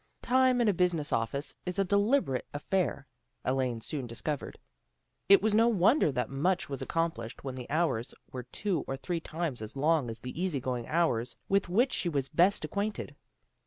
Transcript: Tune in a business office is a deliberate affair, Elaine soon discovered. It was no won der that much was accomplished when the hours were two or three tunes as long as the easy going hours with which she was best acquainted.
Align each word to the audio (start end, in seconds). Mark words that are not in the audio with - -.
Tune 0.23 0.59
in 0.61 0.67
a 0.67 0.73
business 0.73 1.13
office 1.13 1.53
is 1.63 1.77
a 1.77 1.85
deliberate 1.85 2.47
affair, 2.55 3.05
Elaine 3.45 3.81
soon 3.81 4.07
discovered. 4.07 4.57
It 5.29 5.43
was 5.43 5.53
no 5.53 5.67
won 5.67 5.99
der 5.99 6.11
that 6.11 6.31
much 6.31 6.69
was 6.69 6.81
accomplished 6.81 7.43
when 7.43 7.53
the 7.53 7.69
hours 7.69 8.15
were 8.31 8.41
two 8.41 8.83
or 8.87 8.97
three 8.97 9.19
tunes 9.19 9.61
as 9.61 9.75
long 9.75 10.09
as 10.09 10.17
the 10.17 10.41
easy 10.41 10.59
going 10.59 10.87
hours 10.87 11.35
with 11.47 11.69
which 11.69 11.93
she 11.93 12.09
was 12.09 12.29
best 12.29 12.65
acquainted. 12.65 13.15